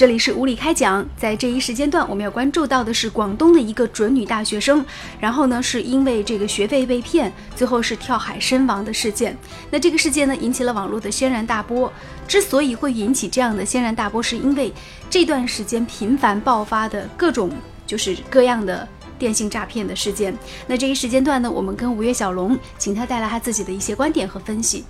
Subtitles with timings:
[0.00, 4.82] 这里是无理开讲，在这一时间段，我们要关注到的是广东的一个准女大学生，
[5.20, 9.36] 然后呢，是因为这个学费被骗，最后是跳海身亡的事件。
[9.70, 11.92] 那这个事件呢，引起了网络的轩然大波。
[12.26, 14.72] 之所以会引起这样的轩然大波，是因为
[15.10, 17.50] 这段时间频繁爆发的各种
[17.86, 20.34] 就是各样的电信诈骗的事件。
[20.66, 24.82] 那这一时间段呢，我们跟五月小龙，请他带来他自己的一些观点和分析。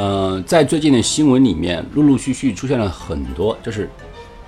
[0.00, 3.90] 嗯，在最近的新闻里面，陆陆续续出现了很多，就是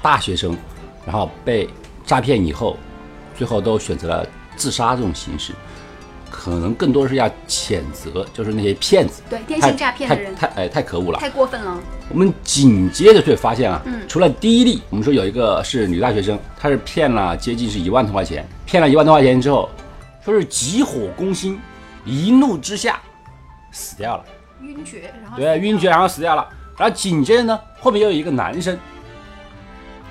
[0.00, 0.56] 大学生，
[1.04, 1.68] 然后被
[2.06, 2.76] 诈骗以后，
[3.36, 5.52] 最后都选择了自杀这种形式，
[6.30, 11.76] 可能更多是要谴责，就是那些骗子，对电信诈骗的人，太哎太可恶了，太过分了。
[12.10, 19.68] 我们紧接着却发现啊，嗯除了第一例，我们说有一个是女大学生，她是骗了接近是一万多块钱，骗了一万多块钱之后，
[20.24, 21.58] 说是急火攻心，
[22.04, 23.00] 一怒之下
[23.72, 24.24] 死掉了。
[24.62, 26.48] 晕厥，然后对，晕厥然后死掉了。
[26.76, 28.78] 然后紧接着呢，后面又有一个男生，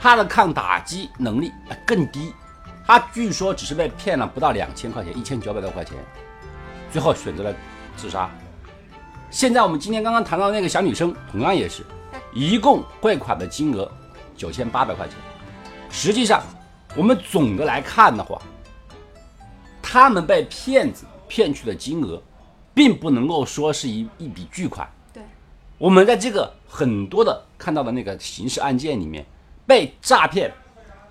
[0.02, 2.34] 他的抗打击能力呃更低，
[2.86, 5.98] 他据说只是被骗了不到两千块钱，一千九百多块钱，
[6.92, 7.54] 最后选择了
[7.98, 8.30] 自杀。
[9.32, 11.84] 现在我们今天刚刚谈到那个小女生，同样也是，
[12.34, 13.92] 一共汇款的金额
[14.36, 15.16] 九千八百块钱。
[15.90, 16.44] 实际上，
[16.96, 18.40] 我们总的来看的话，
[19.82, 22.22] 他们被骗子骗去的金额，
[22.74, 24.88] 并不能够说是一一笔巨款。
[25.14, 25.22] 对，
[25.78, 29.26] 我们在这个很多的看到的那个刑事案件里面，
[29.66, 30.54] 被诈骗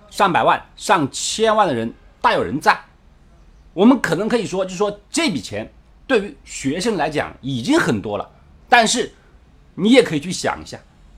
[0.09, 2.79] 上百万、上千万的人大有人在。
[3.73, 5.71] 我们可能可以说，就是说这笔钱
[6.07, 8.29] 对于学生来讲已经很多了，
[8.67, 9.13] 但是
[9.75, 10.77] 你也可以去想一下，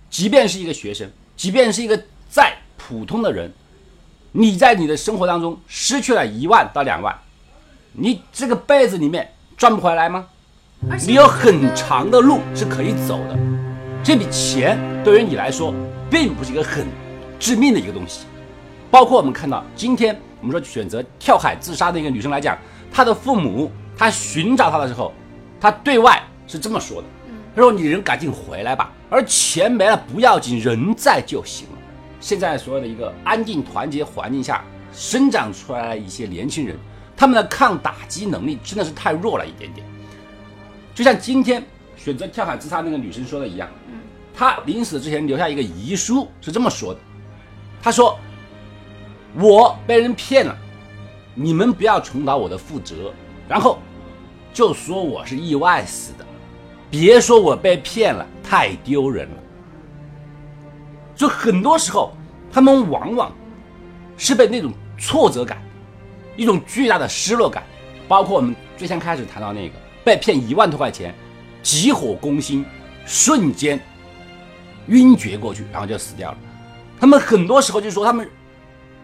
[0.09, 3.51] 即便是一个学生，即便是一个再普通的人，
[4.33, 7.17] 你在你的生活当中失去了一万到两万，
[7.93, 10.25] 你这个辈子里面赚不回来吗？
[11.05, 13.37] 你有很长的路是可以走的，
[14.03, 15.71] 这笔钱对于你来说
[16.09, 16.87] 并不是一个很
[17.39, 18.25] 致命的一个东西。
[18.89, 22.57] 包括我们看到今天我们说选择跳海自杀的一个女生来讲，
[22.91, 25.13] 她的父母她寻找她的时候，
[25.59, 27.07] 她对外是这么说的
[27.55, 31.77] ：“她说你人赶紧回来吧，而钱没了不要紧，人在就行了。”
[32.19, 36.75] 现在所有的一个安定团结环境下生长出来的一些年轻人，
[37.21, 39.85] 他们的抗打击能力真的是太弱了一点点。
[40.91, 41.63] 就像今天
[41.95, 43.69] 选择跳海自杀那个女生说的一样，
[44.33, 46.99] 她临死之前留下一个遗书，是这么说的
[47.79, 48.17] ：“她说，
[49.35, 50.57] 我被人骗了，
[51.35, 53.13] 你们不要重蹈我的覆辙，
[53.47, 53.77] 然后
[54.51, 56.25] 就说我是意外死的，
[56.89, 59.37] 别说我被骗了，太丢人了。”
[61.15, 62.13] 就很多时候，
[62.51, 63.31] 他们往往
[64.17, 65.61] 是被那种挫折感、
[66.35, 67.63] 一种巨大的失落感，
[68.07, 71.13] 包括我们最先开始谈到那个被骗一万多块钱，
[71.61, 72.65] 急火攻心，
[73.05, 73.79] 瞬间
[74.87, 76.37] 晕厥过去，然后就死掉了。
[76.99, 78.29] 他们很多时候就是说，他们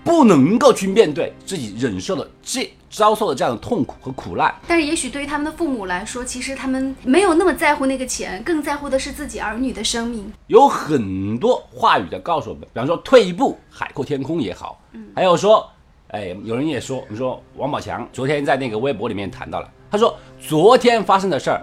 [0.03, 4.53] 不能够去面对自己忍受的这遭受的这样的痛苦和苦难。
[4.67, 10.31] 但是也许对于他们的父母来说，其实他们没有那么在乎那个钱，更在乎的是自己儿女的生命。
[10.47, 14.79] 有很多话语在告诉我们，比方说退一步海阔天空也好，
[15.13, 15.69] 还有说，
[16.09, 21.62] 哎，有人也说，你说王宝强昨天在那个微博里面谈到了，他说昨天发生的事儿，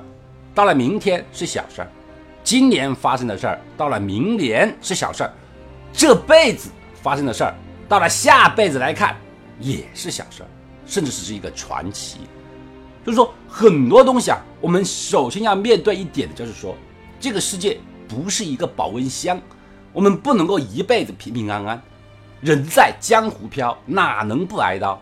[0.55, 1.89] 到了明天是小事儿，
[2.43, 5.33] 今年发生的事儿到了明年是小事儿，
[5.95, 6.69] 这辈子
[7.03, 7.55] 发生的事儿
[7.89, 9.17] 到了下辈子来看
[9.59, 10.49] 也是小事儿，
[10.85, 12.19] 甚至只是一个传奇。
[13.03, 16.77] 就是说很多东西啊，我们首先要面对一点的就是说，
[17.19, 19.41] 这个世界不是一个保温箱，
[19.91, 21.83] 我们不能够一辈子平平安安。
[22.45, 25.01] 人在江湖飘，哪能不挨刀？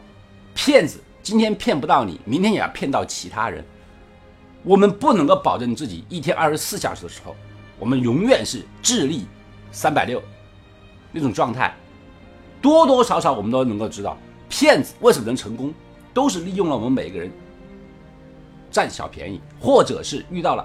[0.55, 3.65] 骗子今天骗不到你，明天也要骗到其他人。
[4.63, 7.35] 我们不能够保证自己一天二十四小时的时候，
[7.81, 9.27] 我们永远是智力
[9.73, 10.23] 三百六
[11.11, 11.75] 那种状态。
[12.61, 14.17] 多多少少我们都能够知道，
[14.49, 15.75] 骗子为什么能成功，
[16.15, 17.29] 都是利用了我们每个人
[18.71, 20.65] 占小便宜，或者是遇到了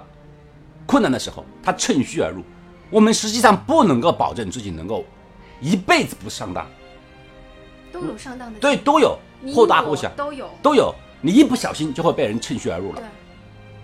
[0.86, 2.44] 困难的时候，他趁虚而入。
[2.88, 5.04] 我们实际上不能够保证自己能够
[5.60, 6.66] 一辈子不上当，
[7.92, 10.48] 都有上当的，对，都有你或大或小都有。
[10.62, 10.94] 都有。
[11.20, 13.02] 你一不小心就会被人趁虚而入了。，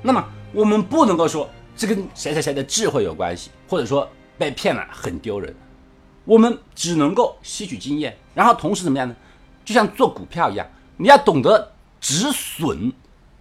[0.03, 5.53] 那么我们不能够说这跟谁谁谁的智慧有关系，或者说被骗了很丢人。
[6.25, 9.17] 我们只能够吸取经验，然后同时怎么样呢？
[9.65, 10.65] 就像做股票一样，
[10.97, 12.93] 你要懂得止损。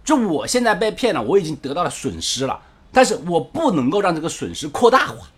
[0.02, 2.60] 就我现在被骗了，我已经得到了损失了，
[2.90, 5.28] 但是我不能够让这个损失扩大化。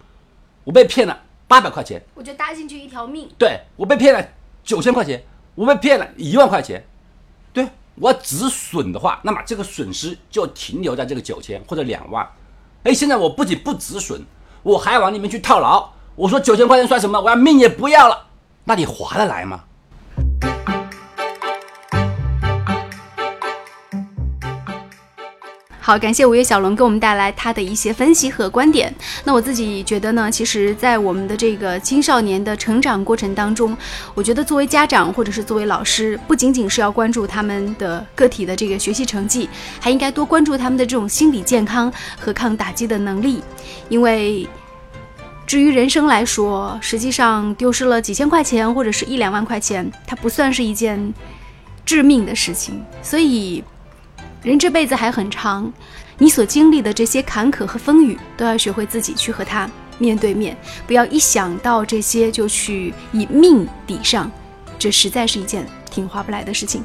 [0.64, 3.28] 我被骗了八百块钱，我就搭进去一条命。
[3.38, 4.28] 对我被骗了
[4.64, 5.22] 九千块钱，
[5.54, 6.84] 我被骗了一万块钱，
[7.52, 12.28] 对我要止损的话，那么这个损失就停留在这个九千或者两万。
[12.82, 14.24] 哎，现在我不仅不止损，
[14.62, 17.20] 我还往里面去套牢，我说九千块钱算什么？
[17.20, 18.26] 我要命也不要了，
[18.64, 19.64] 那你划得来吗？
[25.86, 28.92] 好，感谢五月小龙给我们带来他的一些分析和观点。
[29.22, 33.76] 那我自己觉得呢，其实，在我们的这个青少年的成长过程当中，
[34.12, 39.48] 我觉得作为家长或者是作为老师，不仅仅是要关注他们的个体的这个学习成绩，
[39.78, 43.40] 还应该多关注他们的这种心理健康和抗打击的能力。
[43.88, 44.44] 因为，
[45.46, 51.14] 至于人生来说，实际上丢失了几千块钱或者是一两万块钱，它不算是一件
[51.84, 52.84] 致命的事情。
[53.04, 53.62] 所以。
[54.42, 55.72] 人这辈子还很长，
[56.18, 59.68] 你所经历的这些坎坷和风雨，都要学会自己去和它
[59.98, 60.56] 面对面，
[60.86, 64.30] 不要一想到这些就去以命抵上，
[64.78, 66.84] 这实在是一件挺划不来的事情。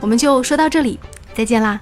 [0.00, 0.98] 我们就说到这里，
[1.34, 1.80] 再见啦。